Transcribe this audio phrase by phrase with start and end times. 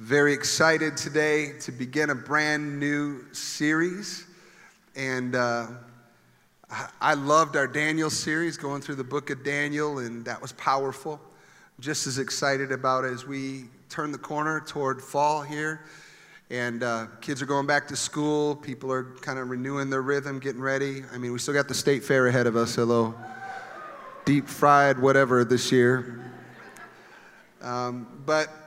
[0.00, 4.26] Very excited today to begin a brand new series.
[4.96, 5.68] And uh,
[7.00, 11.20] I loved our Daniel series, going through the book of Daniel, and that was powerful.
[11.78, 15.84] Just as excited about it as we turn the corner toward fall here.
[16.50, 18.56] And uh, kids are going back to school.
[18.56, 21.04] People are kind of renewing their rhythm, getting ready.
[21.12, 22.74] I mean, we still got the state fair ahead of us.
[22.74, 23.14] Hello.
[24.24, 26.32] Deep fried, whatever, this year.
[27.62, 28.63] Um, but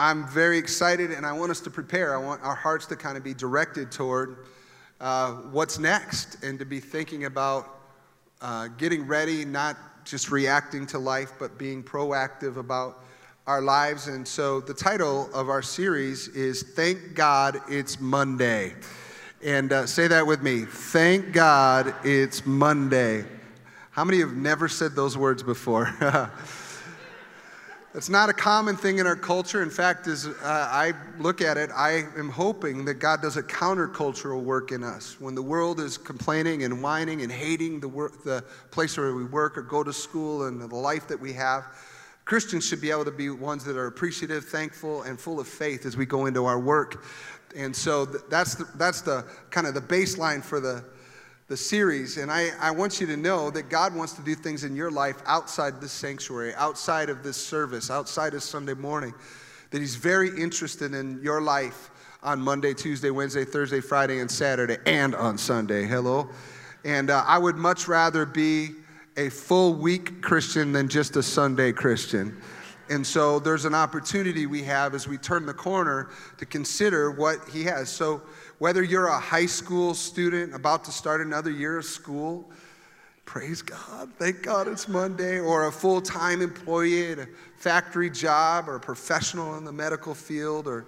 [0.00, 2.14] I'm very excited and I want us to prepare.
[2.14, 4.46] I want our hearts to kind of be directed toward
[4.98, 7.68] uh, what's next and to be thinking about
[8.40, 9.76] uh, getting ready, not
[10.06, 13.04] just reacting to life, but being proactive about
[13.46, 14.08] our lives.
[14.08, 18.76] And so the title of our series is Thank God It's Monday.
[19.44, 23.26] And uh, say that with me Thank God It's Monday.
[23.90, 25.94] How many have never said those words before?
[27.92, 29.64] It's not a common thing in our culture.
[29.64, 33.42] In fact, as uh, I look at it, I am hoping that God does a
[33.42, 35.20] countercultural work in us.
[35.20, 39.24] When the world is complaining and whining and hating the, work, the place where we
[39.24, 41.66] work or go to school and the life that we have,
[42.26, 45.84] Christians should be able to be ones that are appreciative, thankful, and full of faith
[45.84, 47.04] as we go into our work.
[47.56, 50.84] And so that's the, that's the kind of the baseline for the
[51.50, 52.16] the series.
[52.16, 54.88] And I, I want you to know that God wants to do things in your
[54.88, 59.12] life outside this sanctuary, outside of this service, outside of Sunday morning.
[59.70, 61.90] That He's very interested in your life
[62.22, 65.86] on Monday, Tuesday, Wednesday, Thursday, Friday, and Saturday, and on Sunday.
[65.86, 66.28] Hello?
[66.84, 68.70] And uh, I would much rather be
[69.16, 72.40] a full week Christian than just a Sunday Christian.
[72.90, 77.38] And so there's an opportunity we have as we turn the corner to consider what
[77.48, 77.88] He has.
[77.88, 78.22] So,
[78.60, 82.44] whether you're a high school student about to start another year of school,
[83.24, 88.68] praise God, thank God it's Monday, or a full time employee at a factory job,
[88.68, 90.84] or a professional in the medical field, or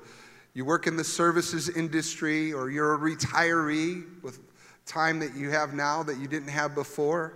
[0.52, 4.38] you work in the services industry, or you're a retiree with
[4.84, 7.32] time that you have now that you didn't have before,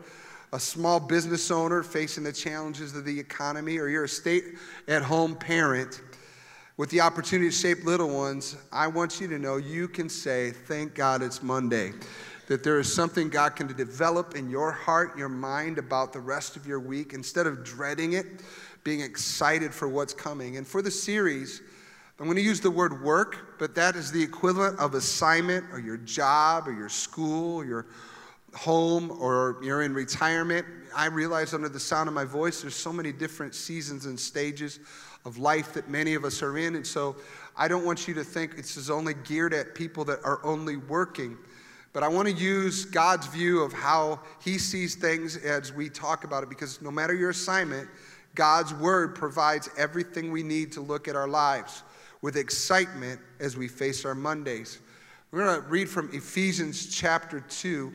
[0.52, 4.42] a small business owner facing the challenges of the economy, or you're a stay
[4.86, 6.02] at home parent
[6.76, 10.50] with the opportunity to shape little ones, I want you to know you can say,
[10.50, 11.92] Thank God it's Monday.
[12.48, 16.56] That there is something God can develop in your heart, your mind about the rest
[16.56, 18.26] of your week instead of dreading it,
[18.84, 20.56] being excited for what's coming.
[20.56, 21.60] And for the series,
[22.20, 25.80] I'm going to use the word work, but that is the equivalent of assignment or
[25.80, 27.86] your job or your school, or your
[28.54, 30.64] home, or you're in retirement.
[30.94, 34.78] I realize under the sound of my voice, there's so many different seasons and stages
[35.26, 36.76] of life that many of us are in.
[36.76, 37.16] And so
[37.56, 40.76] I don't want you to think this is only geared at people that are only
[40.76, 41.36] working.
[41.92, 46.24] But I want to use God's view of how He sees things as we talk
[46.24, 47.88] about it, because no matter your assignment,
[48.34, 51.82] God's Word provides everything we need to look at our lives
[52.22, 54.78] with excitement as we face our Mondays.
[55.30, 57.92] We're going to read from Ephesians chapter 2,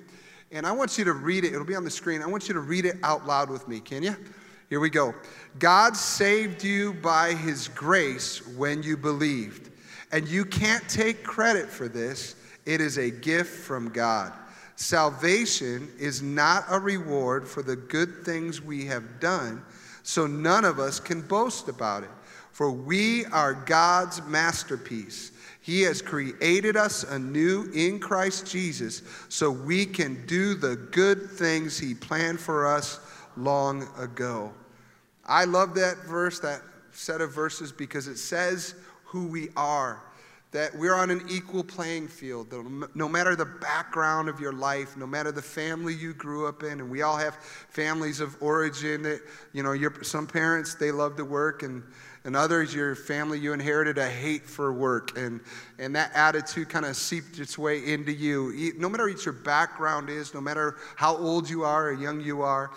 [0.52, 1.54] and I want you to read it.
[1.54, 2.22] It'll be on the screen.
[2.22, 4.16] I want you to read it out loud with me, can you?
[4.72, 5.14] Here we go.
[5.60, 9.70] God saved you by his grace when you believed.
[10.14, 14.32] And you can't take credit for this, it is a gift from God.
[14.78, 19.62] Salvation is not a reward for the good things we have done,
[20.04, 22.10] so none of us can boast about it.
[22.54, 25.34] For we are God's masterpiece.
[25.60, 31.78] He has created us anew in Christ Jesus so we can do the good things
[31.78, 33.02] He planned for us
[33.36, 34.54] long ago.
[35.26, 36.62] I love that verse, that
[36.92, 40.02] set of verses, because it says who we are.
[40.52, 42.54] That we're on an equal playing field.
[42.94, 46.82] No matter the background of your life, no matter the family you grew up in,
[46.82, 47.36] and we all have
[47.70, 49.22] families of origin that,
[49.54, 51.82] you know, some parents, they love to work, and,
[52.26, 55.18] and others, your family, you inherited a hate for work.
[55.18, 55.40] And,
[55.80, 58.74] and that attitude kind of seeped its way into you.
[58.78, 62.42] No matter what your background is, no matter how old you are or young you
[62.42, 62.72] are,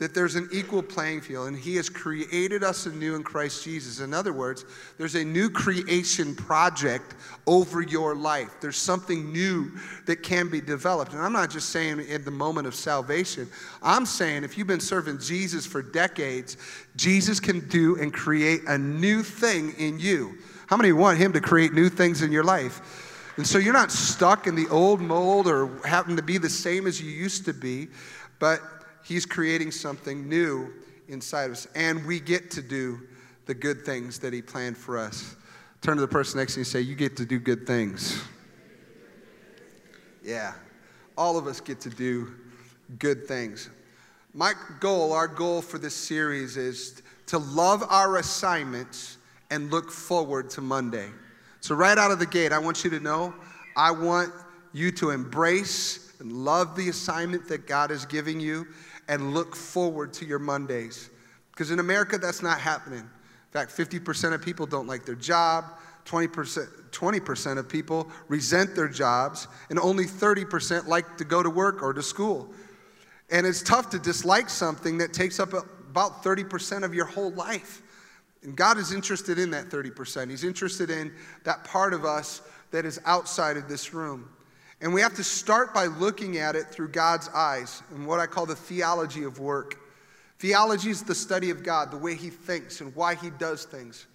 [0.00, 4.00] that there's an equal playing field and he has created us anew in Christ Jesus.
[4.00, 4.64] In other words,
[4.96, 7.14] there's a new creation project
[7.46, 8.48] over your life.
[8.62, 9.70] There's something new
[10.06, 11.12] that can be developed.
[11.12, 13.46] And I'm not just saying in the moment of salvation,
[13.82, 16.56] I'm saying if you've been serving Jesus for decades,
[16.96, 20.38] Jesus can do and create a new thing in you.
[20.66, 23.26] How many want him to create new things in your life?
[23.36, 26.86] And so you're not stuck in the old mold or happen to be the same
[26.86, 27.88] as you used to be,
[28.38, 28.62] but
[29.04, 30.72] He's creating something new
[31.08, 33.00] inside of us, and we get to do
[33.46, 35.36] the good things that He planned for us.
[35.80, 38.22] Turn to the person next to you and say, You get to do good things.
[40.22, 40.52] Yeah,
[41.16, 42.34] all of us get to do
[42.98, 43.70] good things.
[44.34, 49.16] My goal, our goal for this series is to love our assignments
[49.50, 51.08] and look forward to Monday.
[51.60, 53.34] So, right out of the gate, I want you to know
[53.76, 54.32] I want
[54.72, 58.66] you to embrace and love the assignment that God is giving you
[59.10, 61.10] and look forward to your Mondays.
[61.50, 63.00] Because in America, that's not happening.
[63.00, 65.64] In fact, 50% of people don't like their job,
[66.06, 71.82] 20%, 20% of people resent their jobs, and only 30% like to go to work
[71.82, 72.48] or to school.
[73.32, 77.82] And it's tough to dislike something that takes up about 30% of your whole life.
[78.44, 80.30] And God is interested in that 30%.
[80.30, 84.30] He's interested in that part of us that is outside of this room.
[84.80, 88.26] And we have to start by looking at it through God's eyes and what I
[88.26, 89.78] call the theology of work.
[90.38, 94.06] Theology is the study of God, the way He thinks and why He does things.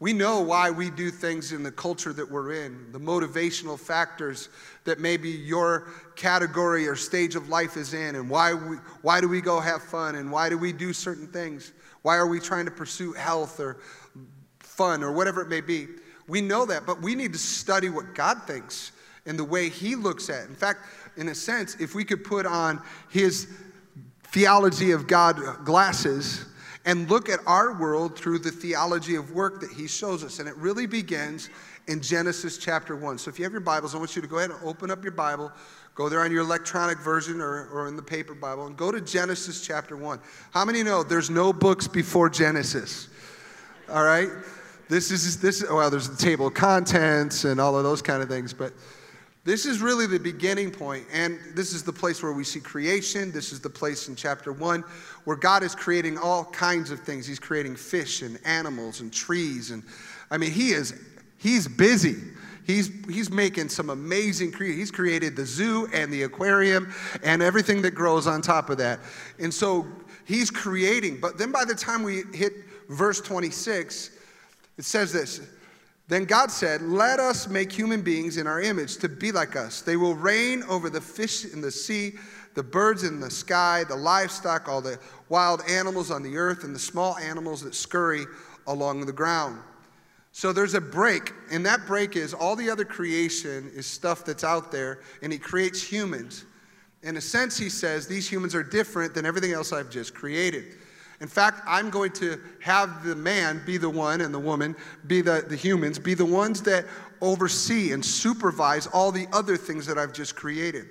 [0.00, 4.48] We know why we do things in the culture that we're in, the motivational factors
[4.84, 9.28] that maybe your category or stage of life is in, and why, we, why do
[9.28, 11.72] we go have fun, and why do we do certain things?
[12.02, 13.78] Why are we trying to pursue health or
[14.60, 15.88] fun or whatever it may be?
[16.28, 18.92] We know that, but we need to study what God thinks
[19.28, 20.48] and the way He looks at it.
[20.48, 20.80] In fact,
[21.16, 23.48] in a sense, if we could put on His
[24.24, 26.44] theology of God glasses,
[26.88, 30.38] and look at our world through the theology of work that he shows us.
[30.38, 31.50] And it really begins
[31.86, 33.18] in Genesis chapter 1.
[33.18, 35.02] So if you have your Bibles, I want you to go ahead and open up
[35.02, 35.52] your Bible.
[35.94, 39.02] Go there on your electronic version or, or in the paper Bible and go to
[39.02, 40.18] Genesis chapter 1.
[40.50, 43.08] How many know there's no books before Genesis?
[43.90, 44.28] All right?
[44.88, 48.30] This is, this, well, there's the table of contents and all of those kind of
[48.30, 48.72] things, but
[49.44, 53.32] this is really the beginning point, and this is the place where we see creation.
[53.32, 54.82] This is the place in chapter one
[55.24, 57.26] where God is creating all kinds of things.
[57.26, 59.82] He's creating fish and animals and trees, and
[60.30, 60.94] I mean, He is
[61.38, 62.16] He's busy.
[62.66, 64.78] He's, he's making some amazing creation.
[64.78, 66.92] He's created the zoo and the aquarium
[67.22, 69.00] and everything that grows on top of that.
[69.38, 69.86] And so
[70.26, 71.18] he's creating.
[71.18, 72.52] But then by the time we hit
[72.90, 74.10] verse 26,
[74.76, 75.40] it says this
[76.08, 79.82] then God said, Let us make human beings in our image to be like us.
[79.82, 82.14] They will reign over the fish in the sea,
[82.54, 86.74] the birds in the sky, the livestock, all the wild animals on the earth, and
[86.74, 88.24] the small animals that scurry
[88.66, 89.60] along the ground.
[90.32, 94.44] So there's a break, and that break is all the other creation is stuff that's
[94.44, 96.46] out there, and He creates humans.
[97.02, 100.77] In a sense, He says, These humans are different than everything else I've just created.
[101.20, 104.76] In fact, I'm going to have the man be the one and the woman
[105.06, 106.86] be the, the humans, be the ones that
[107.20, 110.86] oversee and supervise all the other things that I've just created.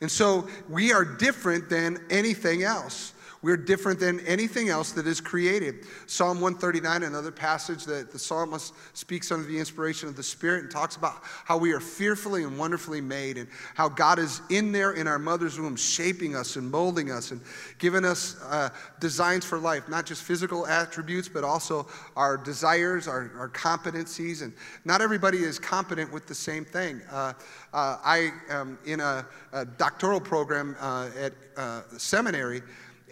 [0.00, 3.12] And so we are different than anything else.
[3.40, 5.86] We're different than anything else that is created.
[6.06, 10.70] Psalm 139, another passage that the psalmist speaks under the inspiration of the Spirit and
[10.72, 14.92] talks about how we are fearfully and wonderfully made and how God is in there
[14.92, 17.40] in our mother's womb, shaping us and molding us and
[17.78, 21.86] giving us uh, designs for life, not just physical attributes, but also
[22.16, 24.42] our desires, our, our competencies.
[24.42, 24.52] And
[24.84, 27.02] not everybody is competent with the same thing.
[27.10, 27.34] Uh,
[27.72, 32.62] uh, I am in a, a doctoral program uh, at uh, seminary.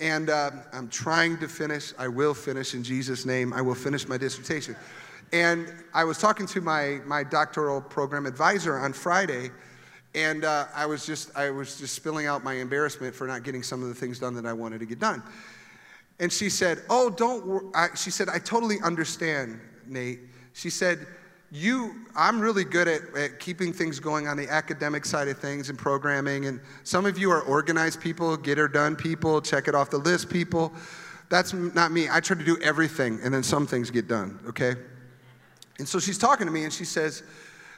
[0.00, 1.92] And uh, I'm trying to finish.
[1.98, 3.52] I will finish in Jesus' name.
[3.52, 4.76] I will finish my dissertation.
[5.32, 9.50] And I was talking to my, my doctoral program advisor on Friday,
[10.14, 13.62] and uh, I, was just, I was just spilling out my embarrassment for not getting
[13.62, 15.22] some of the things done that I wanted to get done.
[16.18, 17.88] And she said, Oh, don't worry.
[17.96, 20.20] She said, I totally understand, Nate.
[20.52, 21.06] She said,
[21.52, 25.68] you, I'm really good at, at, keeping things going on the academic side of things
[25.70, 26.46] and programming.
[26.46, 29.98] And some of you are organized people, get her done people, check it off the
[29.98, 30.72] list people.
[31.28, 32.08] That's not me.
[32.10, 34.74] I try to do everything, and then some things get done, okay?
[35.78, 37.22] And so she's talking to me, and she says,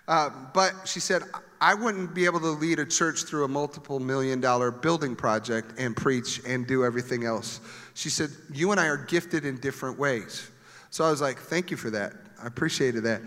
[0.06, 1.22] uh, but she said,
[1.60, 5.74] I wouldn't be able to lead a church through a multiple million dollar building project
[5.78, 7.60] and preach and do everything else.
[7.94, 10.50] She said, You and I are gifted in different ways.
[10.90, 12.14] So I was like, Thank you for that.
[12.42, 13.22] I appreciated that.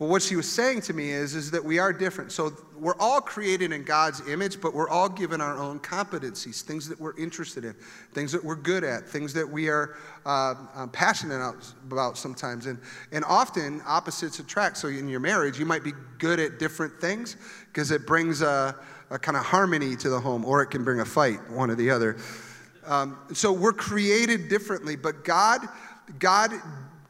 [0.00, 2.32] Well, what she was saying to me is, is that we are different.
[2.32, 6.88] So we're all created in God's image, but we're all given our own competencies, things
[6.88, 7.74] that we're interested in,
[8.14, 11.54] things that we're good at, things that we are uh, um, passionate
[11.84, 12.64] about sometimes.
[12.64, 12.78] And,
[13.12, 14.78] and often opposites attract.
[14.78, 18.74] So in your marriage, you might be good at different things because it brings a,
[19.10, 21.74] a kind of harmony to the home, or it can bring a fight, one or
[21.74, 22.16] the other.
[22.86, 25.60] Um, so we're created differently, but God,
[26.18, 26.52] God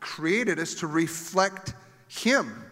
[0.01, 1.75] created us to reflect
[2.09, 2.65] Him.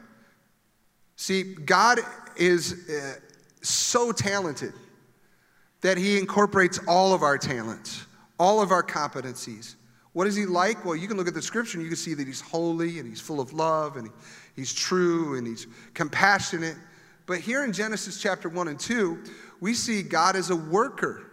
[1.19, 1.99] See, God
[2.37, 3.15] is uh,
[3.61, 4.73] so talented
[5.81, 8.07] that He incorporates all of our talents,
[8.39, 9.75] all of our competencies.
[10.13, 10.85] What is He like?
[10.85, 13.09] Well, you can look at the scripture and you can see that He's holy and
[13.09, 14.09] He's full of love and
[14.55, 16.77] He's true and He's compassionate.
[17.27, 19.19] But here in Genesis chapter 1 and 2,
[19.61, 21.25] we see God as a worker.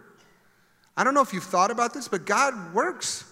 [0.96, 3.24] I don't know if you've thought about this, but God works.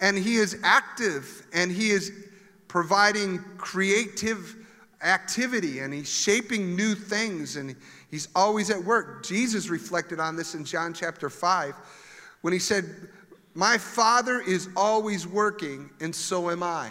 [0.00, 2.10] And He is active and He is
[2.66, 4.56] providing creative
[5.02, 7.74] activity and he's shaping new things and
[8.10, 9.24] he's always at work.
[9.24, 11.74] Jesus reflected on this in John chapter 5
[12.42, 12.84] when he said,
[13.54, 16.90] My Father is always working, and so am I.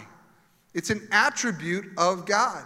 [0.74, 2.64] It's an attribute of God.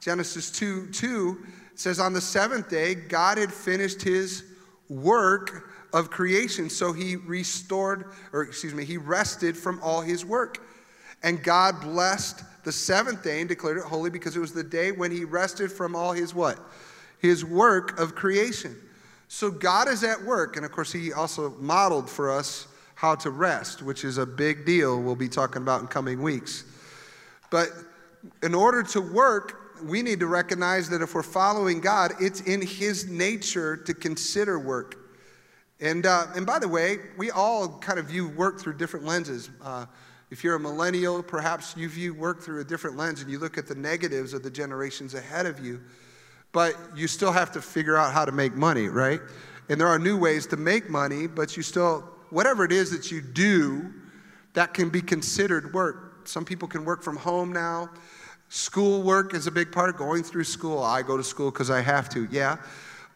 [0.00, 4.44] Genesis 2 2 says, On the seventh day, God had finished his
[4.88, 6.68] work of creation.
[6.68, 10.58] So he restored, or excuse me, he rested from all his work.
[11.22, 14.92] And God blessed the seventh day and declared it holy because it was the day
[14.92, 16.58] when he rested from all his what?
[17.18, 18.76] His work of creation.
[19.28, 20.56] So God is at work.
[20.56, 24.64] And of course, he also modeled for us how to rest, which is a big
[24.64, 26.64] deal we'll be talking about in coming weeks.
[27.50, 27.68] But
[28.42, 32.62] in order to work, we need to recognize that if we're following God, it's in
[32.62, 34.96] his nature to consider work.
[35.80, 39.50] And, uh, and by the way, we all kind of view work through different lenses.
[39.62, 39.86] Uh,
[40.30, 43.58] if you're a millennial, perhaps you view work through a different lens and you look
[43.58, 45.80] at the negatives of the generations ahead of you.
[46.52, 49.20] But you still have to figure out how to make money, right?
[49.68, 53.10] And there are new ways to make money, but you still, whatever it is that
[53.10, 53.92] you do,
[54.54, 56.28] that can be considered work.
[56.28, 57.90] Some people can work from home now.
[58.48, 60.82] School work is a big part going through school.
[60.82, 62.58] I go to school because I have to, yeah.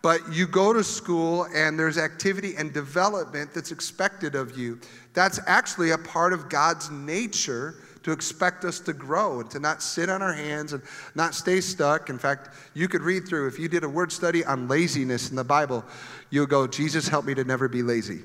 [0.01, 4.81] But you go to school and there's activity and development that's expected of you.
[5.13, 7.75] That's actually a part of God's nature
[8.05, 10.83] to expect us to grow and to not sit on our hands and
[11.15, 12.11] not stay stuck.
[12.11, 15.37] In fact, you could read through, if you did a word study on laziness in
[15.37, 15.85] the Bible,
[16.31, 18.21] you'll go, Jesus, help me to never be lazy.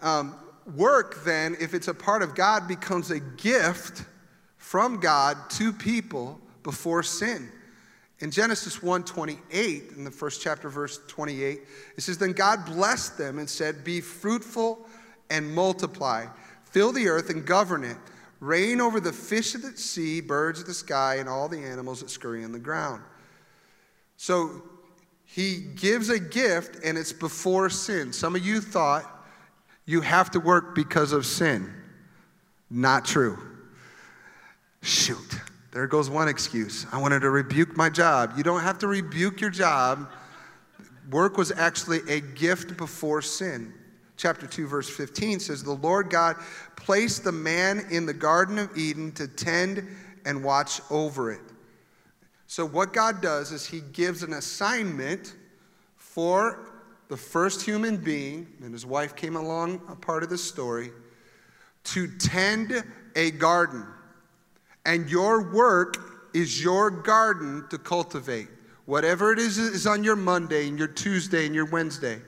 [0.00, 0.34] Um,
[0.74, 4.04] work, then, if it's a part of God, becomes a gift
[4.56, 7.50] from God to people before sin.
[8.20, 11.62] In Genesis 1:28, in the first chapter, verse 28,
[11.96, 14.86] it says, Then God blessed them and said, Be fruitful
[15.30, 16.26] and multiply,
[16.64, 17.96] fill the earth and govern it,
[18.40, 22.00] reign over the fish of the sea, birds of the sky, and all the animals
[22.00, 23.02] that scurry on the ground.
[24.16, 24.62] So
[25.24, 28.12] he gives a gift, and it's before sin.
[28.12, 29.04] Some of you thought
[29.86, 31.72] you have to work because of sin.
[32.70, 33.38] Not true.
[34.82, 35.40] Shoot.
[35.74, 36.86] There goes one excuse.
[36.92, 38.34] I wanted to rebuke my job.
[38.36, 40.08] You don't have to rebuke your job.
[41.10, 43.74] Work was actually a gift before sin.
[44.16, 46.36] Chapter 2, verse 15 says, The Lord God
[46.76, 49.84] placed the man in the Garden of Eden to tend
[50.24, 51.40] and watch over it.
[52.46, 55.34] So, what God does is He gives an assignment
[55.96, 56.70] for
[57.08, 60.92] the first human being, and his wife came along a part of the story,
[61.82, 62.84] to tend
[63.16, 63.84] a garden.
[64.84, 65.96] And your work
[66.34, 68.48] is your garden to cultivate.
[68.86, 72.20] Whatever it is is on your Monday and your Tuesday and your Wednesday.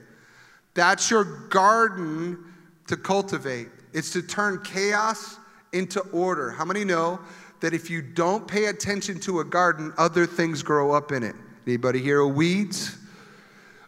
[0.73, 2.43] That's your garden
[2.87, 3.67] to cultivate.
[3.93, 5.37] It's to turn chaos
[5.73, 6.51] into order.
[6.51, 7.19] How many know
[7.59, 11.35] that if you don't pay attention to a garden, other things grow up in it?
[11.65, 12.97] Anybody here weeds?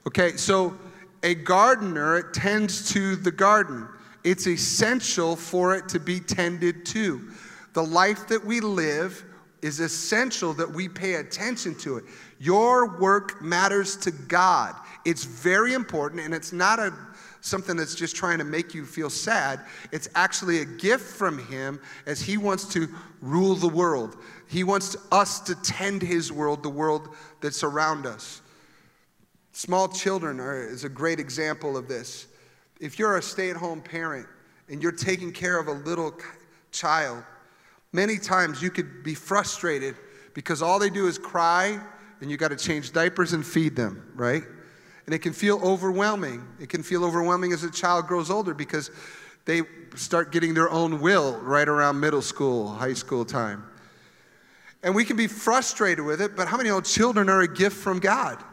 [0.06, 0.78] Okay, so
[1.24, 3.88] a gardener tends to the garden.
[4.24, 7.32] It's essential for it to be tended to.
[7.74, 9.24] The life that we live
[9.62, 12.06] is essential that we pay attention to it.
[12.40, 14.76] Your work matters to God.
[15.06, 16.94] It's very important, and it's not a
[17.42, 19.62] something that's just trying to make you feel sad.
[19.92, 22.88] It's actually a gift from Him as He wants to
[23.22, 24.18] rule the world.
[24.48, 27.10] He wants us to tend His world, the world
[27.42, 28.42] that's around us.
[29.54, 32.28] Small children are, is a great example of this.
[32.80, 34.28] If you're a stay at home parent
[34.70, 36.14] and you're taking care of a little
[36.72, 37.24] child,
[37.92, 39.96] Many times you could be frustrated
[40.34, 41.80] because all they do is cry
[42.22, 44.44] and you got to change diapers and feed them, right?
[45.06, 46.48] And it can feel overwhelming.
[46.60, 48.92] It can feel overwhelming as a child grows older because
[49.46, 49.64] they
[49.96, 53.64] start getting their own will right around middle school, high school time.
[54.84, 57.76] And we can be frustrated with it, but how many old children are a gift
[57.76, 58.44] from God?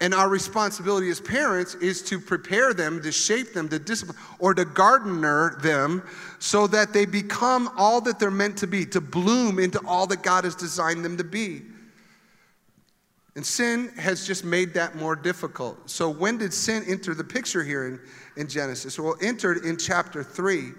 [0.00, 4.54] And our responsibility as parents is to prepare them, to shape them, to discipline, or
[4.54, 6.02] to gardener them
[6.38, 10.22] so that they become all that they're meant to be, to bloom into all that
[10.22, 11.62] God has designed them to be.
[13.36, 15.88] And sin has just made that more difficult.
[15.88, 18.00] So, when did sin enter the picture here in,
[18.36, 18.98] in Genesis?
[18.98, 20.72] Well, it entered in chapter 3.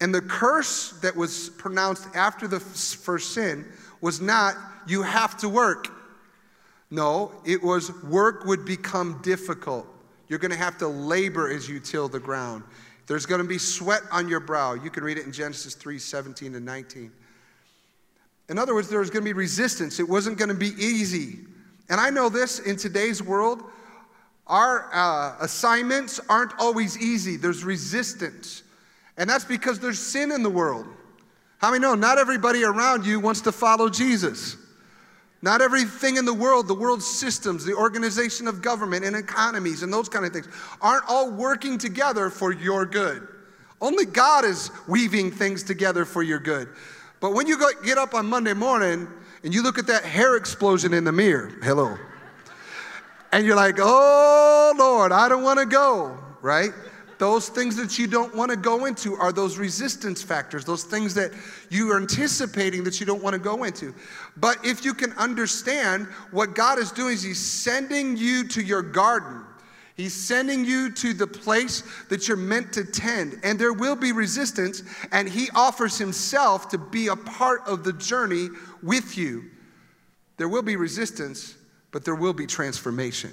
[0.00, 3.66] And the curse that was pronounced after the first sin
[4.00, 4.54] was not,
[4.86, 5.88] you have to work.
[6.90, 9.86] No, it was work would become difficult.
[10.28, 12.64] You're going to have to labor as you till the ground.
[13.06, 14.74] There's going to be sweat on your brow.
[14.74, 17.10] You can read it in Genesis 3 17 and 19.
[18.50, 20.00] In other words, there was going to be resistance.
[20.00, 21.40] It wasn't going to be easy.
[21.90, 23.62] And I know this in today's world,
[24.46, 27.36] our uh, assignments aren't always easy.
[27.36, 28.62] There's resistance.
[29.16, 30.86] And that's because there's sin in the world.
[31.58, 34.56] How many know not everybody around you wants to follow Jesus?
[35.40, 39.92] Not everything in the world, the world's systems, the organization of government and economies and
[39.92, 40.48] those kind of things,
[40.80, 43.26] aren't all working together for your good.
[43.80, 46.68] Only God is weaving things together for your good.
[47.20, 49.06] But when you go, get up on Monday morning
[49.44, 51.96] and you look at that hair explosion in the mirror, hello,
[53.30, 56.72] and you're like, oh Lord, I don't want to go, right?
[57.18, 61.14] Those things that you don't want to go into are those resistance factors, those things
[61.14, 61.32] that
[61.68, 63.92] you are anticipating that you don't want to go into.
[64.36, 68.82] But if you can understand what God is doing is He's sending you to your
[68.82, 69.44] garden.
[69.96, 74.12] He's sending you to the place that you're meant to tend, and there will be
[74.12, 78.48] resistance, and He offers Himself to be a part of the journey
[78.80, 79.50] with you.
[80.36, 81.56] There will be resistance,
[81.90, 83.32] but there will be transformation.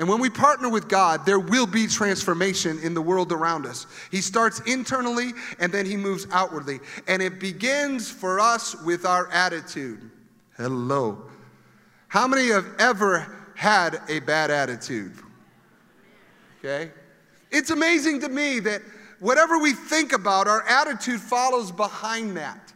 [0.00, 3.86] And when we partner with God, there will be transformation in the world around us.
[4.10, 6.80] He starts internally and then he moves outwardly.
[7.06, 10.10] And it begins for us with our attitude.
[10.56, 11.26] Hello.
[12.08, 15.12] How many have ever had a bad attitude?
[16.60, 16.92] Okay?
[17.50, 18.80] It's amazing to me that
[19.18, 22.72] whatever we think about, our attitude follows behind that.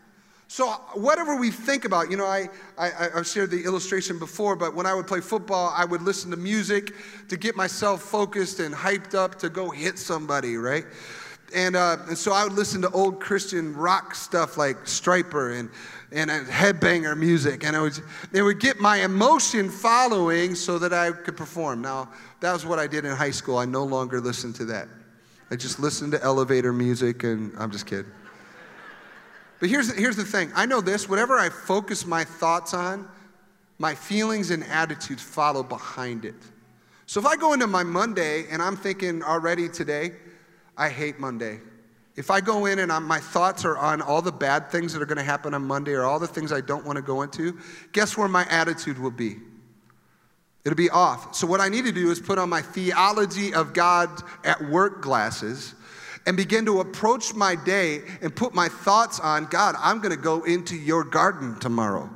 [0.54, 4.72] So, whatever we think about, you know, I, I, I've shared the illustration before, but
[4.72, 6.94] when I would play football, I would listen to music
[7.28, 10.84] to get myself focused and hyped up to go hit somebody, right?
[11.56, 15.70] And, uh, and so I would listen to old Christian rock stuff like Stryper and,
[16.12, 17.64] and headbanger music.
[17.64, 17.98] And it would,
[18.32, 21.82] it would get my emotion following so that I could perform.
[21.82, 23.58] Now, that was what I did in high school.
[23.58, 24.86] I no longer listen to that.
[25.50, 28.12] I just listen to elevator music, and I'm just kidding.
[29.60, 33.08] But here's, here's the thing I know this whatever I focus my thoughts on,
[33.78, 36.34] my feelings and attitudes follow behind it.
[37.06, 40.12] So if I go into my Monday and I'm thinking already today,
[40.76, 41.60] I hate Monday.
[42.16, 45.02] If I go in and I'm, my thoughts are on all the bad things that
[45.02, 47.22] are going to happen on Monday or all the things I don't want to go
[47.22, 47.58] into,
[47.92, 49.36] guess where my attitude will be?
[50.64, 51.34] It'll be off.
[51.34, 54.08] So, what I need to do is put on my theology of God
[54.44, 55.74] at work glasses
[56.26, 60.20] and begin to approach my day and put my thoughts on God, I'm going to
[60.20, 62.08] go into your garden tomorrow.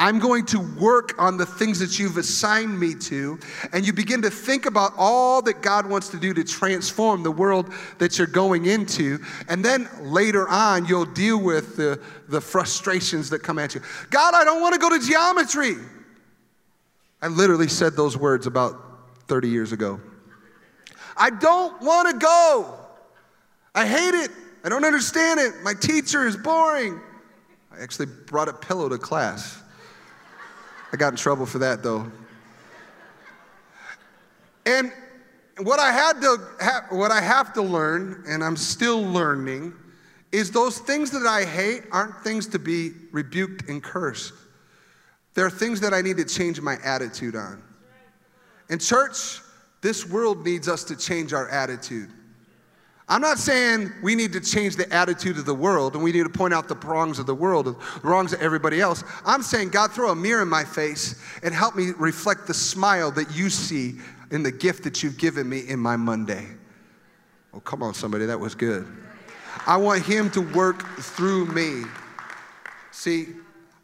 [0.00, 3.38] I'm going to work on the things that you've assigned me to.
[3.74, 7.30] And you begin to think about all that God wants to do to transform the
[7.30, 9.18] world that you're going into.
[9.46, 13.82] And then later on, you'll deal with the, the frustrations that come at you.
[14.08, 15.74] God, I don't want to go to geometry.
[17.20, 18.80] I literally said those words about
[19.28, 20.00] 30 years ago.
[21.14, 22.79] I don't want to go.
[23.74, 24.30] I hate it.
[24.64, 25.62] I don't understand it.
[25.62, 27.00] My teacher is boring.
[27.72, 29.62] I actually brought a pillow to class.
[30.92, 32.10] I got in trouble for that though.
[34.66, 34.92] And
[35.58, 39.74] what I had to ha- what I have to learn and I'm still learning
[40.32, 44.32] is those things that I hate aren't things to be rebuked and cursed.
[45.34, 47.62] They're things that I need to change my attitude on.
[48.68, 49.40] In church,
[49.80, 52.10] this world needs us to change our attitude.
[53.10, 56.22] I'm not saying we need to change the attitude of the world and we need
[56.22, 57.76] to point out the wrongs of the world, the
[58.08, 59.02] wrongs of everybody else.
[59.26, 63.10] I'm saying, God, throw a mirror in my face and help me reflect the smile
[63.10, 63.96] that you see
[64.30, 66.46] in the gift that you've given me in my Monday.
[67.52, 68.86] Oh, come on, somebody, that was good.
[69.66, 71.82] I want Him to work through me.
[72.92, 73.26] See,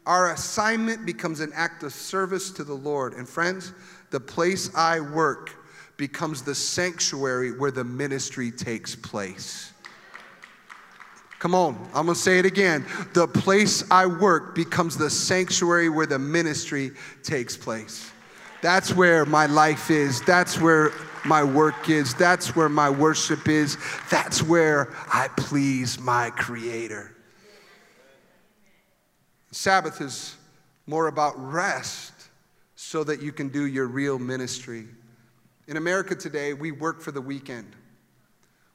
[0.05, 3.13] our assignment becomes an act of service to the Lord.
[3.13, 3.73] And friends,
[4.09, 5.56] the place I work
[5.97, 9.73] becomes the sanctuary where the ministry takes place.
[11.39, 12.85] Come on, I'm gonna say it again.
[13.13, 16.91] The place I work becomes the sanctuary where the ministry
[17.23, 18.11] takes place.
[18.61, 20.21] That's where my life is.
[20.21, 20.91] That's where
[21.25, 22.15] my work is.
[22.15, 23.77] That's where my worship is.
[24.09, 27.15] That's where I please my Creator.
[29.51, 30.35] Sabbath is
[30.87, 32.13] more about rest
[32.75, 34.87] so that you can do your real ministry.
[35.67, 37.75] In America today, we work for the weekend.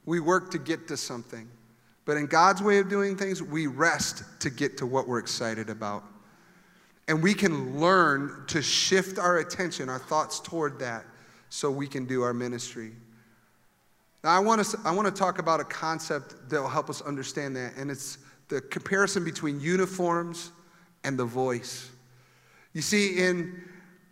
[0.04, 1.48] We work to get to something.
[2.04, 5.70] But in God's way of doing things, we rest to get to what we're excited
[5.70, 6.04] about.
[7.08, 11.04] And we can learn to shift our attention, our thoughts toward that,
[11.48, 12.92] so we can do our ministry.
[14.24, 17.02] Now, I want to, I want to talk about a concept that will help us
[17.02, 20.52] understand that, and it's the comparison between uniforms
[21.04, 21.90] and the voice.
[22.72, 23.62] You see, in,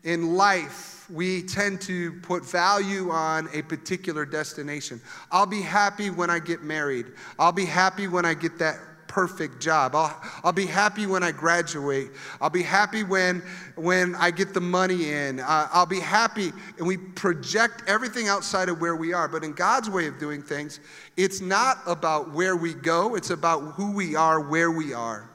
[0.03, 5.01] in life, we tend to put value on a particular destination.
[5.31, 7.07] I'll be happy when I get married.
[7.38, 8.79] I'll be happy when I get that
[9.11, 9.96] perfect job.
[9.96, 12.12] I'll, I'll be happy when I graduate.
[12.40, 13.42] I'll be happy when,
[13.75, 15.40] when I get the money in.
[15.40, 16.53] Uh, I'll be happy.
[16.79, 19.27] And we project everything outside of where we are.
[19.27, 20.79] But in God's way of doing things,
[21.16, 25.29] it's not about where we go, it's about who we are, where we are.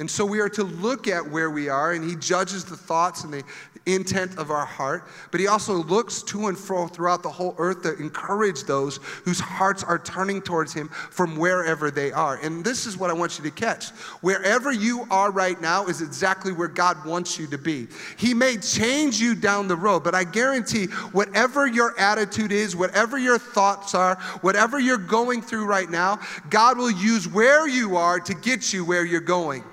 [0.00, 3.24] And so we are to look at where we are, and He judges the thoughts
[3.24, 3.42] and the
[3.84, 5.08] intent of our heart.
[5.32, 9.40] But He also looks to and fro throughout the whole earth to encourage those whose
[9.40, 12.36] hearts are turning towards Him from wherever they are.
[12.44, 13.88] And this is what I want you to catch.
[14.20, 17.88] Wherever you are right now is exactly where God wants you to be.
[18.16, 23.18] He may change you down the road, but I guarantee whatever your attitude is, whatever
[23.18, 28.20] your thoughts are, whatever you're going through right now, God will use where you are
[28.20, 29.64] to get you where you're going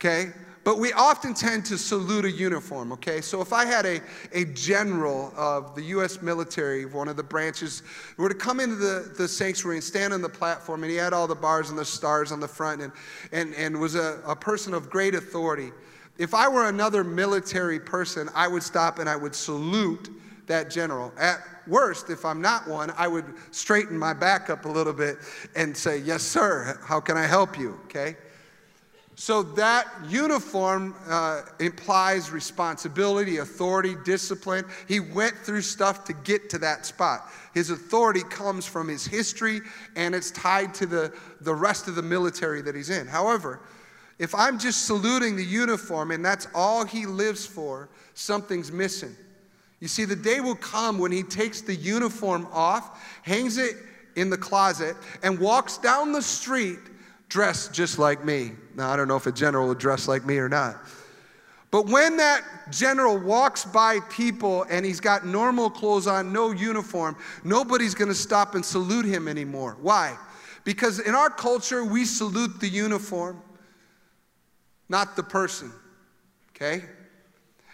[0.00, 0.32] okay?
[0.62, 3.22] But we often tend to salute a uniform, okay?
[3.22, 4.00] So if I had a,
[4.32, 7.82] a general of the US military, one of the branches,
[8.18, 11.14] were to come into the, the sanctuary and stand on the platform, and he had
[11.14, 12.92] all the bars and the stars on the front and,
[13.32, 15.70] and, and was a, a person of great authority.
[16.18, 20.10] If I were another military person, I would stop and I would salute
[20.46, 21.10] that general.
[21.16, 25.16] At worst, if I'm not one, I would straighten my back up a little bit
[25.56, 27.80] and say, Yes, sir, how can I help you?
[27.84, 28.16] Okay?
[29.20, 34.64] So that uniform uh, implies responsibility, authority, discipline.
[34.88, 37.28] He went through stuff to get to that spot.
[37.52, 39.60] His authority comes from his history
[39.94, 43.06] and it's tied to the, the rest of the military that he's in.
[43.06, 43.60] However,
[44.18, 49.14] if I'm just saluting the uniform and that's all he lives for, something's missing.
[49.80, 53.76] You see, the day will come when he takes the uniform off, hangs it
[54.16, 56.78] in the closet, and walks down the street
[57.30, 58.52] dressed just like me.
[58.74, 60.76] Now, I don't know if a general would dress like me or not.
[61.70, 67.16] But when that general walks by people and he's got normal clothes on, no uniform,
[67.44, 69.76] nobody's gonna stop and salute him anymore.
[69.80, 70.16] Why?
[70.64, 73.40] Because in our culture, we salute the uniform,
[74.88, 75.72] not the person,
[76.50, 76.84] okay?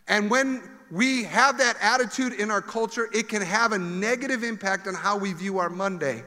[0.06, 4.86] And when we have that attitude in our culture, it can have a negative impact
[4.86, 6.22] on how we view our Monday.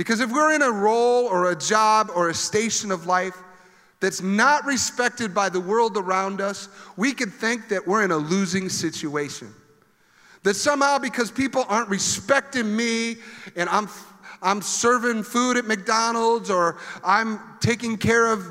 [0.00, 3.36] Because if we're in a role or a job or a station of life
[4.00, 8.16] that's not respected by the world around us, we could think that we're in a
[8.16, 9.52] losing situation.
[10.42, 13.16] That somehow, because people aren't respecting me
[13.56, 13.90] and I'm,
[14.40, 18.42] I'm serving food at McDonald's or I'm taking care of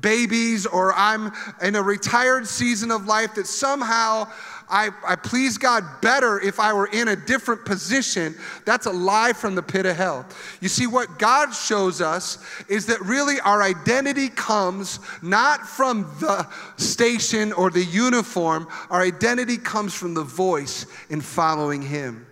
[0.00, 1.30] babies or I'm
[1.62, 4.28] in a retired season of life, that somehow
[4.68, 8.34] I, I please God better if I were in a different position.
[8.64, 10.26] That's a lie from the pit of hell.
[10.60, 16.48] You see, what God shows us is that really our identity comes not from the
[16.76, 22.26] station or the uniform, our identity comes from the voice in following Him.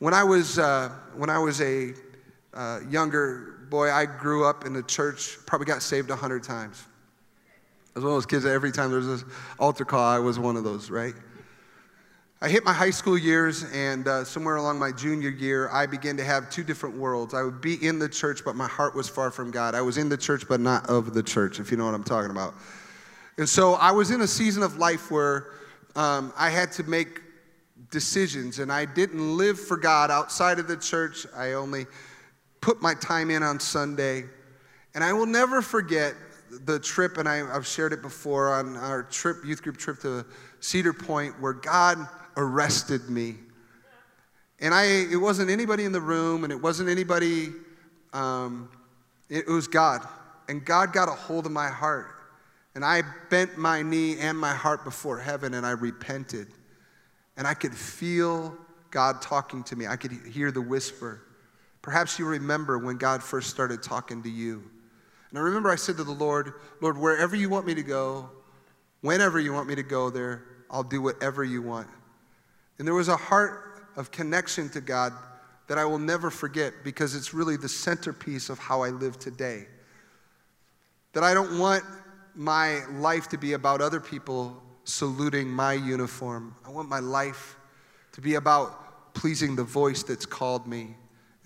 [0.00, 1.94] When I was, uh, when I was a
[2.54, 6.84] uh, younger boy, I grew up in the church, probably got saved a hundred times
[7.98, 9.24] was one of those kids that every time there was this
[9.58, 11.14] altar call, I was one of those, right?
[12.40, 16.16] I hit my high school years, and uh, somewhere along my junior year, I began
[16.18, 17.34] to have two different worlds.
[17.34, 19.74] I would be in the church, but my heart was far from God.
[19.74, 22.04] I was in the church, but not of the church, if you know what I'm
[22.04, 22.54] talking about.
[23.36, 25.54] And so I was in a season of life where
[25.96, 27.20] um, I had to make
[27.90, 31.26] decisions, and I didn't live for God outside of the church.
[31.36, 31.86] I only
[32.60, 34.24] put my time in on Sunday.
[34.94, 36.14] And I will never forget
[36.64, 40.24] the trip, and I, have shared it before on our trip, youth group trip to
[40.60, 41.98] Cedar Point, where God
[42.36, 43.36] arrested me.
[44.60, 47.50] And I, it wasn't anybody in the room, and it wasn't anybody,
[48.12, 48.68] um,
[49.28, 50.06] it, it was God.
[50.48, 52.06] And God got a hold of my heart.
[52.74, 56.48] And I bent my knee and my heart before heaven, and I repented.
[57.36, 58.56] And I could feel
[58.90, 59.86] God talking to me.
[59.86, 61.22] I could hear the whisper.
[61.82, 64.62] Perhaps you remember when God first started talking to you.
[65.30, 68.30] And I remember I said to the Lord, Lord, wherever you want me to go,
[69.02, 71.88] whenever you want me to go there, I'll do whatever you want.
[72.78, 75.12] And there was a heart of connection to God
[75.66, 79.66] that I will never forget because it's really the centerpiece of how I live today.
[81.12, 81.84] That I don't want
[82.34, 86.54] my life to be about other people saluting my uniform.
[86.66, 87.56] I want my life
[88.12, 90.94] to be about pleasing the voice that's called me.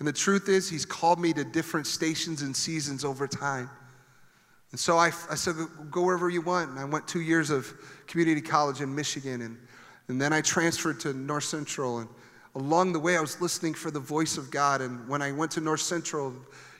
[0.03, 3.69] And the truth is, He's called me to different stations and seasons over time.
[4.71, 5.55] And so I, I said,
[5.89, 6.71] go wherever you want.
[6.71, 7.73] And I went two years of
[8.05, 9.43] community college in Michigan.
[9.43, 9.57] And,
[10.09, 11.99] and then I transferred to North Central.
[11.99, 12.09] And
[12.55, 14.81] along the way, I was listening for the voice of God.
[14.81, 16.35] And when I went to North Central,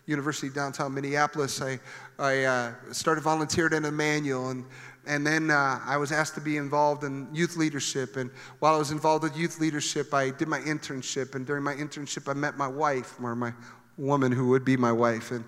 [0.06, 1.80] University downtown Minneapolis, I,
[2.20, 4.50] I uh, started volunteering at Emmanuel.
[4.50, 4.66] And
[5.06, 8.16] and then uh, I was asked to be involved in youth leadership.
[8.16, 11.36] And while I was involved with youth leadership, I did my internship.
[11.36, 13.54] And during my internship, I met my wife, or my
[13.98, 15.32] woman who would be my wife.
[15.32, 15.44] And,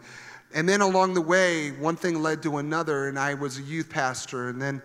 [0.53, 3.89] And then along the way, one thing led to another, and I was a youth
[3.89, 4.49] pastor.
[4.49, 4.81] And then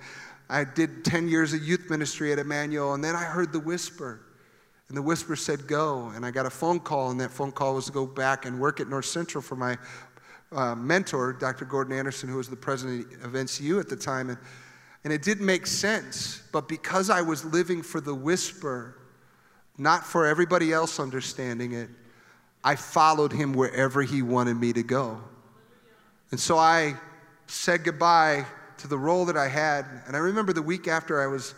[0.48, 2.94] I did 10 years of youth ministry at Emmanuel.
[2.94, 4.20] And then I heard the whisper.
[4.88, 6.12] And the whisper said, Go.
[6.14, 8.61] And I got a phone call, and that phone call was to go back and
[8.61, 9.78] work at North Central for my
[10.52, 11.64] uh, mentor, Dr.
[11.64, 14.30] Gordon Anderson, who was the president of NCU at the time.
[14.30, 14.38] And,
[15.04, 16.42] and it didn't make sense.
[16.52, 18.98] But because I was living for the whisper,
[19.78, 21.88] not for everybody else understanding it,
[22.62, 25.20] I followed him wherever he wanted me to go.
[26.30, 26.94] And so I
[27.46, 28.44] said goodbye
[28.78, 29.86] to the role that I had.
[30.06, 31.54] And I remember the week after I was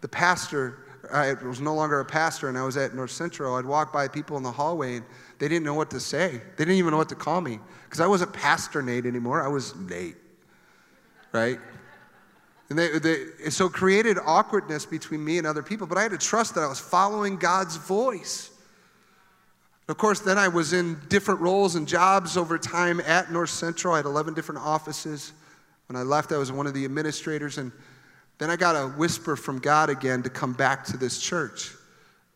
[0.00, 0.78] the pastor,
[1.12, 4.08] I was no longer a pastor and I was at North Central, I'd walk by
[4.08, 5.06] people in the hallway and
[5.38, 6.40] they didn't know what to say.
[6.56, 7.58] They didn't even know what to call me
[7.96, 9.42] because I wasn't Pastor Nate anymore.
[9.42, 10.16] I was Nate,
[11.32, 11.58] right?
[12.68, 16.18] And they, they, so created awkwardness between me and other people, but I had to
[16.18, 18.50] trust that I was following God's voice.
[19.88, 23.94] Of course, then I was in different roles and jobs over time at North Central.
[23.94, 25.32] I had 11 different offices.
[25.88, 27.72] When I left, I was one of the administrators, and
[28.36, 31.72] then I got a whisper from God again to come back to this church.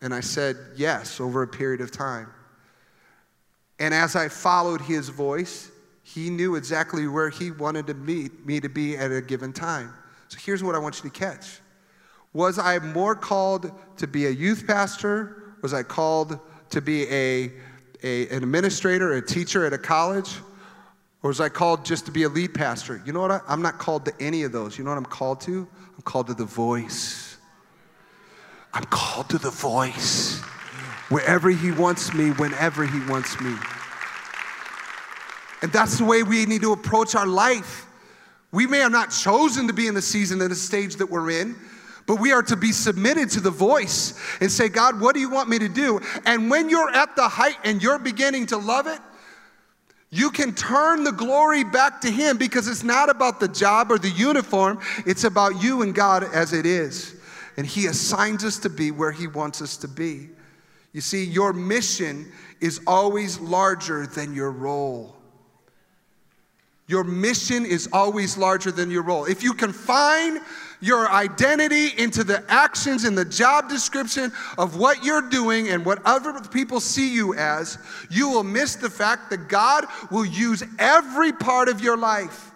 [0.01, 2.29] And I said yes over a period of time.
[3.81, 5.71] And as I followed his voice,
[6.03, 9.91] he knew exactly where he wanted to meet me to be at a given time.
[10.27, 11.61] So here's what I want you to catch.
[12.31, 15.55] Was I more called to be a youth pastor?
[15.63, 16.39] Was I called
[16.69, 17.53] to be a,
[18.03, 20.29] a, an administrator, a teacher at a college?
[21.23, 23.01] Or was I called just to be a lead pastor?
[23.03, 23.31] You know what?
[23.31, 24.77] I, I'm not called to any of those.
[24.77, 25.67] You know what I'm called to?
[25.95, 27.35] I'm called to the voice.
[28.75, 30.39] I'm called to the voice
[31.11, 33.53] wherever He wants me, whenever He wants me.
[35.61, 37.85] And that's the way we need to approach our life.
[38.51, 41.29] We may have not chosen to be in the season and the stage that we're
[41.29, 41.55] in,
[42.07, 45.29] but we are to be submitted to the voice and say, God, what do you
[45.29, 45.99] want me to do?
[46.25, 48.99] And when you're at the height and you're beginning to love it,
[50.09, 53.97] you can turn the glory back to Him because it's not about the job or
[53.97, 57.15] the uniform, it's about you and God as it is.
[57.55, 60.29] And He assigns us to be where He wants us to be.
[60.93, 65.15] You see, your mission is always larger than your role.
[66.87, 69.23] Your mission is always larger than your role.
[69.23, 70.39] If you confine
[70.81, 75.99] your identity into the actions in the job description of what you're doing and what
[76.03, 77.77] other people see you as,
[78.09, 82.51] you will miss the fact that God will use every part of your life.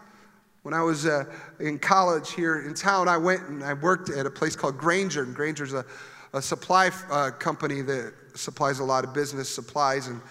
[0.63, 1.25] When I was uh,
[1.59, 5.23] in college here in town, I went and I worked at a place called Grainger,
[5.23, 5.85] And Grainger's a,
[6.33, 10.07] a supply uh, company that supplies a lot of business supplies.
[10.07, 10.21] And,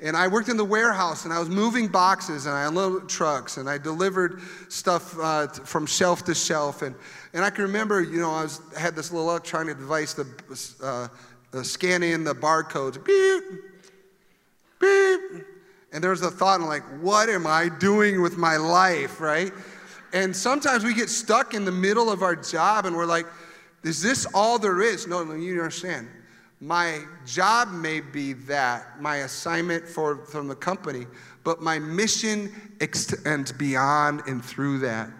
[0.00, 3.56] and I worked in the warehouse and I was moving boxes and I unloaded trucks
[3.56, 6.82] and I delivered stuff uh, from shelf to shelf.
[6.82, 6.94] And,
[7.32, 10.80] and I can remember, you know, I, was, had this little electronic device that was
[10.82, 11.08] uh,
[11.62, 13.02] scanning the barcodes.
[13.04, 13.44] Beep,
[14.80, 15.46] beep.
[15.92, 19.52] And there was a thought, I'm like, what am I doing with my life, right?
[20.12, 23.26] And sometimes we get stuck in the middle of our job and we're like,
[23.82, 25.06] is this all there is?
[25.06, 26.08] No, no, you understand.
[26.60, 31.06] My job may be that, my assignment for, from the company,
[31.44, 35.10] but my mission extends beyond and through that.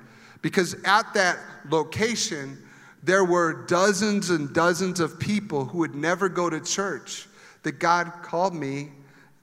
[0.40, 2.58] Because at that location,
[3.02, 7.28] there were dozens and dozens of people who would never go to church
[7.62, 8.90] that God called me,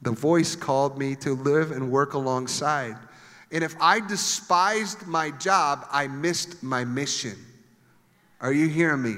[0.02, 2.96] the voice called me to live and work alongside.
[3.52, 7.38] And if I despised my job, I missed my mission.
[8.42, 9.16] Are you hearing me?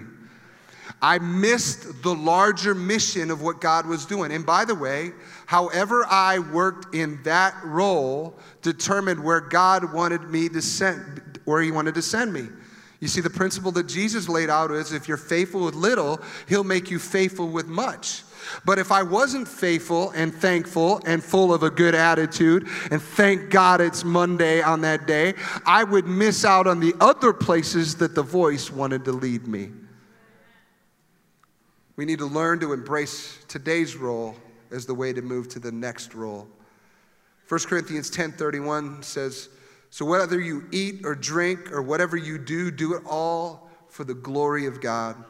[1.05, 4.31] I missed the larger mission of what God was doing.
[4.31, 5.11] And by the way,
[5.45, 11.69] however I worked in that role determined where God wanted me to send, where He
[11.69, 12.47] wanted to send me.
[13.01, 16.63] You see, the principle that Jesus laid out is if you're faithful with little, He'll
[16.63, 18.23] make you faithful with much.
[18.65, 23.51] But if I wasn't faithful and thankful and full of a good attitude, and thank
[23.51, 25.35] God it's Monday on that day,
[25.67, 29.69] I would miss out on the other places that the voice wanted to lead me.
[31.95, 34.35] We need to learn to embrace today's role
[34.71, 36.47] as the way to move to the next role.
[37.47, 39.49] 1 Corinthians 10:31 says,
[39.89, 44.13] "So whether you eat or drink or whatever you do, do it all for the
[44.13, 45.23] glory of God."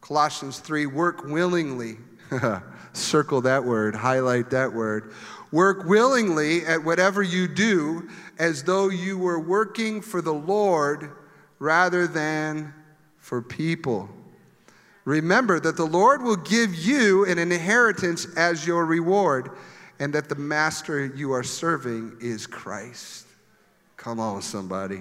[0.00, 1.98] Colossians 3, "Work willingly."
[2.92, 5.12] Circle that word, highlight that word.
[5.52, 11.10] Work willingly at whatever you do as though you were working for the Lord
[11.58, 12.74] rather than
[13.18, 14.10] for people.
[15.08, 19.52] Remember that the Lord will give you an inheritance as your reward,
[19.98, 23.26] and that the master you are serving is Christ.
[23.96, 25.00] Come on, somebody.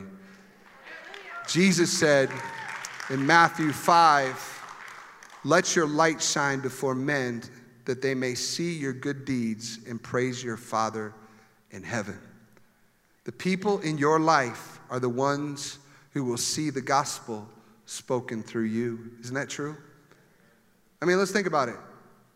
[1.46, 2.30] Jesus said
[3.10, 4.64] in Matthew 5,
[5.44, 7.44] Let your light shine before men
[7.84, 11.14] that they may see your good deeds and praise your Father
[11.72, 12.18] in heaven.
[13.26, 15.80] The people in your life are the ones
[16.12, 17.46] who will see the gospel
[17.86, 19.12] spoken through you.
[19.20, 19.76] Isn't that true?
[21.02, 21.76] I mean, let's think about it.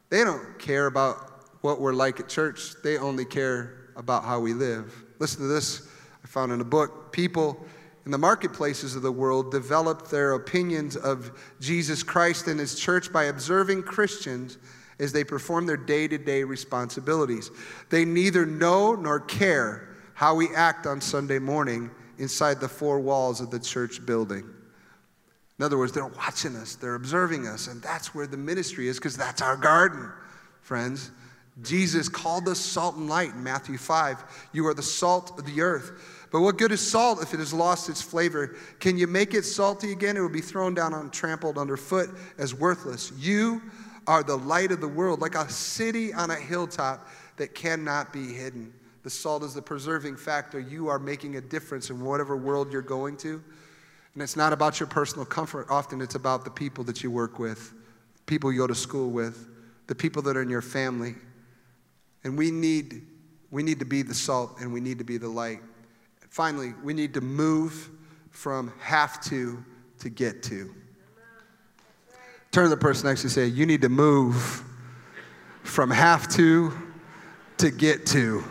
[0.09, 4.53] They don't care about what we're like at church, they only care about how we
[4.53, 5.03] live.
[5.19, 5.87] Listen to this
[6.23, 7.11] I found in a book.
[7.11, 7.63] People
[8.05, 13.13] in the marketplaces of the world developed their opinions of Jesus Christ and his church
[13.13, 14.57] by observing Christians
[14.99, 17.51] as they perform their day to day responsibilities.
[17.89, 23.41] They neither know nor care how we act on Sunday morning inside the four walls
[23.41, 24.47] of the church building.
[25.61, 28.97] In other words, they're watching us, they're observing us, and that's where the ministry is
[28.97, 30.11] because that's our garden,
[30.63, 31.11] friends.
[31.61, 34.49] Jesus called us salt and light in Matthew 5.
[34.53, 35.91] You are the salt of the earth.
[36.31, 38.55] But what good is salt if it has lost its flavor?
[38.79, 40.17] Can you make it salty again?
[40.17, 43.11] It will be thrown down and trampled underfoot as worthless.
[43.19, 43.61] You
[44.07, 48.33] are the light of the world, like a city on a hilltop that cannot be
[48.33, 48.73] hidden.
[49.03, 50.59] The salt is the preserving factor.
[50.59, 53.43] You are making a difference in whatever world you're going to.
[54.13, 55.67] And it's not about your personal comfort.
[55.69, 57.73] Often it's about the people that you work with,
[58.25, 59.47] people you go to school with,
[59.87, 61.15] the people that are in your family.
[62.23, 63.05] And we need,
[63.51, 65.59] we need to be the salt and we need to be the light.
[66.29, 67.89] Finally, we need to move
[68.29, 69.63] from have to
[69.99, 70.73] to get to.
[72.51, 74.63] Turn to the person next to you say, You need to move
[75.63, 76.73] from have to
[77.57, 78.43] to get to.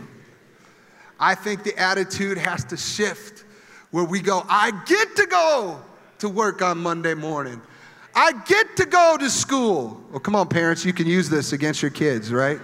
[1.19, 3.45] I think the attitude has to shift
[3.91, 5.81] where we go, I get to go
[6.19, 7.61] to work on Monday morning.
[8.15, 10.03] I get to go to school.
[10.11, 12.61] Well, come on, parents, you can use this against your kids, right?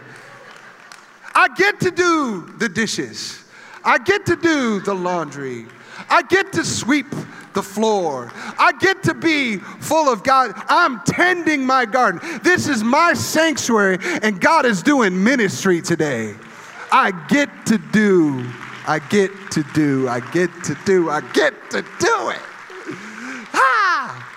[1.35, 3.45] I get to do the dishes.
[3.85, 5.67] I get to do the laundry.
[6.11, 7.07] I get to sweep
[7.55, 8.31] the floor.
[8.59, 10.53] I get to be full of God.
[10.69, 12.21] I'm tending my garden.
[12.43, 16.35] This is my sanctuary, and God is doing ministry today.
[16.93, 18.45] I get to do,
[18.89, 22.41] I get to do, I get to do, I get to do it.
[23.53, 24.33] Ah!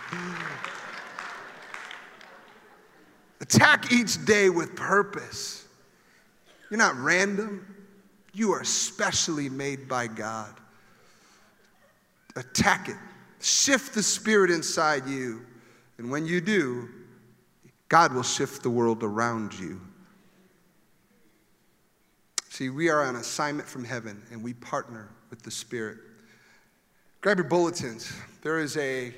[3.42, 5.68] Attack each day with purpose.
[6.70, 7.66] You're not random.
[8.34, 10.54] You are specially made by God.
[12.36, 12.98] Attack it.
[13.42, 15.46] Shift the spirit inside you.
[15.98, 16.90] And when you do,
[17.88, 19.82] God will shift the world around you.
[22.60, 25.98] See, we are on assignment from heaven and we partner with the Spirit.
[27.22, 28.12] Grab your bulletins.
[28.42, 29.14] There is a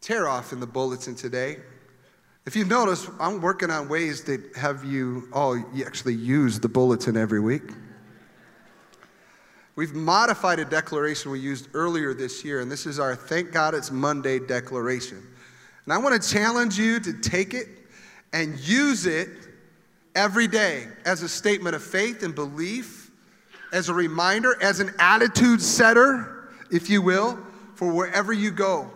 [0.00, 1.58] tear off in the bulletin today.
[2.44, 7.16] If you've noticed, I'm working on ways that have you all actually use the bulletin
[7.16, 7.70] every week.
[9.76, 13.74] We've modified a declaration we used earlier this year, and this is our Thank God
[13.74, 15.24] It's Monday declaration.
[15.84, 17.68] And I want to challenge you to take it
[18.32, 19.45] and use it
[20.16, 23.10] every day as a statement of faith and belief,
[23.72, 27.38] as a reminder, as an attitude setter, if you will,
[27.74, 28.90] for wherever you go.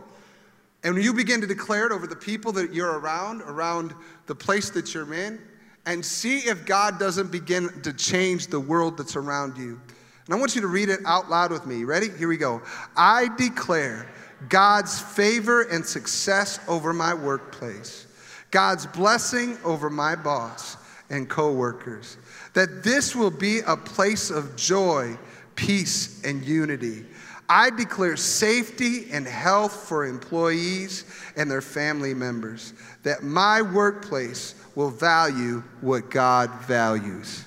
[0.83, 3.95] And when you begin to declare it over the people that you're around, around
[4.27, 5.39] the place that you're in,
[5.85, 9.79] and see if God doesn't begin to change the world that's around you.
[10.25, 11.85] And I want you to read it out loud with me.
[11.85, 12.09] Ready?
[12.17, 12.63] Here we go.
[12.97, 14.09] I declare
[14.49, 18.07] God's favor and success over my workplace,
[18.51, 20.79] God's blessing over my boss
[21.11, 22.17] and coworkers.
[22.55, 25.19] That this will be a place of joy,
[25.57, 27.05] peace, and unity.
[27.49, 31.05] I declare safety and health for employees
[31.37, 32.75] and their family members.
[33.03, 37.45] That my workplace will value what God values.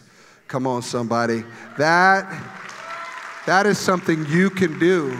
[0.49, 1.43] Come on, somebody.
[1.77, 2.25] That
[3.45, 5.17] that is something you can do.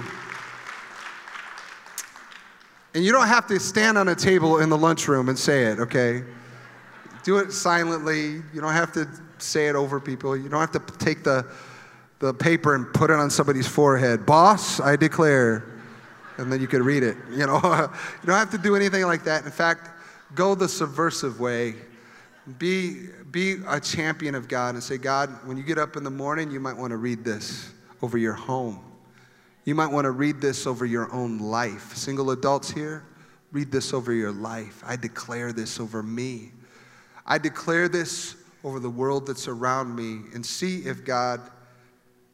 [2.94, 5.80] And you don't have to stand on a table in the lunchroom and say it,
[5.80, 6.24] okay?
[7.24, 8.42] Do it silently.
[8.54, 9.08] You don't have to
[9.38, 10.36] say it over people.
[10.36, 11.46] You don't have to take the,
[12.20, 14.26] the paper and put it on somebody's forehead.
[14.26, 15.66] Boss, I declare.
[16.38, 17.18] And then you could read it.
[17.32, 19.46] You know, you don't have to do anything like that.
[19.46, 19.90] In fact,
[20.36, 21.76] go the subversive way.
[22.58, 26.12] Be, be a champion of God and say, God, when you get up in the
[26.12, 28.84] morning, you might want to read this over your home.
[29.66, 31.96] You might want to read this over your own life.
[31.96, 33.06] Single adults here,
[33.54, 34.84] read this over your life.
[34.86, 36.52] I declare this over me.
[37.26, 41.42] I declare this over the world that's around me and see if God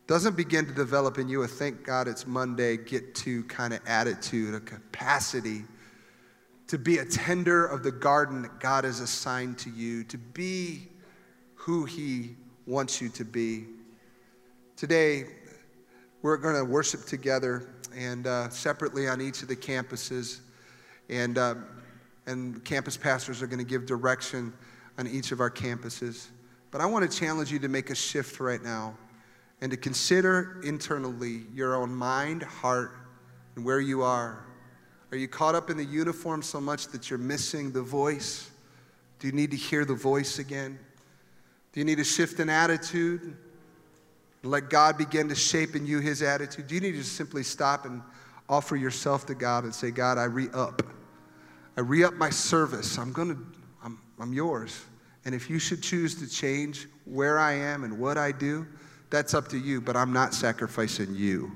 [0.07, 3.80] doesn't begin to develop in you a thank God it's Monday, get to kind of
[3.86, 5.64] attitude, a capacity
[6.70, 10.88] to be a tender of the garden that God has assigned to you, to be
[11.55, 12.36] who He
[12.68, 13.66] wants you to be.
[14.76, 15.26] Today,
[16.22, 20.41] we're going to worship together and uh, separately on each of the campuses.
[21.09, 21.55] And, uh,
[22.28, 24.53] and campus pastors are going to give direction
[25.00, 26.28] on each of our campuses.
[26.72, 28.95] But I want to challenge you to make a shift right now
[29.62, 32.91] and to consider internally your own mind, heart,
[33.56, 34.45] and where you are.
[35.12, 38.52] Are you caught up in the uniform so much that you're missing the voice?
[39.20, 40.78] Do you need to hear the voice again?
[41.72, 43.38] Do you need to shift an attitude?
[44.43, 46.68] Let God begin to shape in you his attitude.
[46.68, 48.02] Do you need to simply stop and
[48.50, 50.84] offer yourself to God and say, God, I re up.
[51.78, 52.97] I re up my service.
[52.97, 53.41] I'm going to,
[53.84, 54.86] I'm, I'm yours.
[55.26, 58.65] And if you should choose to change where I am and what I do,
[59.09, 61.51] that's up to you, but I'm not sacrificing you.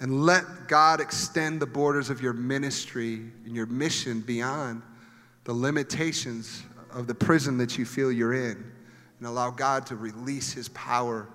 [0.00, 4.82] And let God extend the borders of your ministry and your mission beyond
[5.44, 8.72] the limitations of the prison that you feel you're in
[9.18, 11.28] and allow God to release his power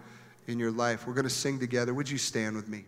[0.48, 1.08] in your life.
[1.08, 1.94] We're going to sing together.
[1.94, 2.86] Would you stand with me?